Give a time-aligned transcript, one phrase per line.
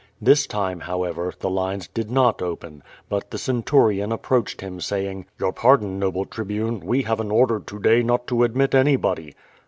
[0.19, 5.53] This time, however, the lines did not open, but the centurion approached him, saying: "Your
[5.53, 9.35] pardon, noble Tribune, we have an order to day not to admit anybody."